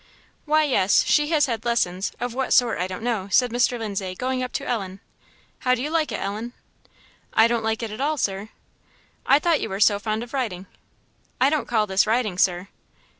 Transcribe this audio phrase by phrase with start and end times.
[0.45, 3.77] "Why, yes, she has had lessons of what sort I don't know," said Mr.
[3.77, 4.99] Lindsay, going up to Ellen.
[5.59, 6.53] "How do you like it, Ellen?"
[7.35, 8.49] "I don't like it at all, Sir."
[9.27, 10.65] "I thought you were so fond of riding."
[11.39, 12.69] "I don't call this riding, Sir."